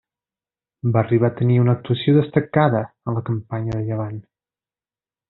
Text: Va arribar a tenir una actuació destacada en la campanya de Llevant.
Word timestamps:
Va 0.95 1.01
arribar 1.01 1.29
a 1.31 1.35
tenir 1.41 1.57
una 1.65 1.75
actuació 1.79 2.15
destacada 2.17 2.81
en 2.85 3.19
la 3.19 3.25
campanya 3.29 3.77
de 3.77 3.83
Llevant. 3.91 4.19